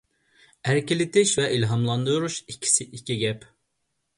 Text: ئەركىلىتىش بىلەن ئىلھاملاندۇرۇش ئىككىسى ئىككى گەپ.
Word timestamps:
ئەركىلىتىش 0.69 1.33
بىلەن 1.35 1.53
ئىلھاملاندۇرۇش 1.57 2.39
ئىككىسى 2.47 2.89
ئىككى 2.89 3.19
گەپ. 3.25 3.47